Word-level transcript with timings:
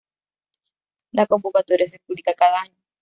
La 1.11 1.27
convocatoria 1.27 1.85
se 1.85 1.99
publica 1.99 2.33
cada 2.33 2.59
año. 2.61 2.81